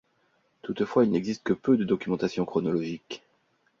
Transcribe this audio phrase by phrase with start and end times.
[0.63, 3.21] Toutefois, il n'existe que peu de documentation chronologique.